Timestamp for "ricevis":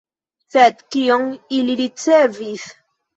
1.83-2.65